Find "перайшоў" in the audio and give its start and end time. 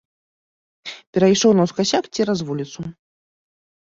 1.17-1.51